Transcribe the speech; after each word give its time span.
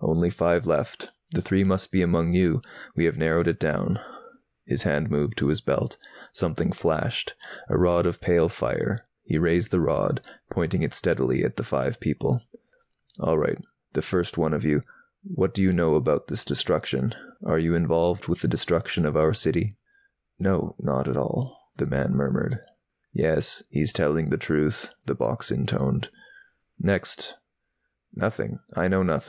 "Only 0.00 0.30
five 0.30 0.66
left. 0.66 1.10
The 1.30 1.40
three 1.40 1.62
must 1.62 1.92
be 1.92 2.02
among 2.02 2.32
you. 2.32 2.60
We 2.96 3.04
have 3.04 3.16
narrowed 3.16 3.46
it 3.46 3.60
down." 3.60 4.00
His 4.66 4.82
hand 4.82 5.08
moved 5.10 5.38
to 5.38 5.46
his 5.46 5.60
belt. 5.60 5.96
Something 6.32 6.72
flashed, 6.72 7.34
a 7.68 7.78
rod 7.78 8.04
of 8.04 8.20
pale 8.20 8.48
fire. 8.48 9.06
He 9.22 9.38
raised 9.38 9.70
the 9.70 9.78
rod, 9.78 10.26
pointing 10.50 10.82
it 10.82 10.92
steadily 10.92 11.44
at 11.44 11.56
the 11.56 11.62
five 11.62 12.00
people. 12.00 12.40
"All 13.20 13.38
right, 13.38 13.60
the 13.92 14.02
first 14.02 14.36
one 14.36 14.54
of 14.54 14.64
you. 14.64 14.82
What 15.22 15.54
do 15.54 15.62
you 15.62 15.72
know 15.72 15.94
about 15.94 16.26
this 16.26 16.44
destruction? 16.44 17.14
Are 17.44 17.60
you 17.60 17.76
involved 17.76 18.26
with 18.26 18.40
the 18.40 18.48
destruction 18.48 19.06
of 19.06 19.16
our 19.16 19.32
city?" 19.32 19.76
"No, 20.40 20.74
not 20.80 21.06
at 21.06 21.16
all," 21.16 21.70
the 21.76 21.86
man 21.86 22.16
murmured. 22.16 22.58
"Yes, 23.12 23.62
he's 23.68 23.92
telling 23.92 24.30
the 24.30 24.36
truth," 24.36 24.92
the 25.06 25.14
box 25.14 25.52
intoned. 25.52 26.10
"Next!" 26.76 27.36
"Nothing 28.12 28.58
I 28.74 28.88
know 28.88 29.04
nothing. 29.04 29.28